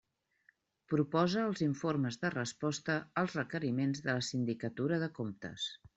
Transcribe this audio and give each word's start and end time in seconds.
Proposa 0.93 1.43
els 1.49 1.61
informes 1.65 2.17
de 2.23 2.33
resposta 2.35 2.95
als 3.23 3.35
requeriments 3.41 4.03
de 4.07 4.19
la 4.19 4.27
Sindicatura 4.33 5.01
de 5.05 5.13
Comptes. 5.21 5.69